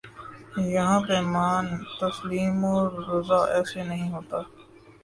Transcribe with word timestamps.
یہاں 0.73 0.99
پیمان 1.07 1.65
تسلیم 1.99 2.57
و 2.65 2.75
رضا 3.07 3.39
ایسے 3.55 3.81
نہیں 3.89 4.09
ہوتا 4.13 4.39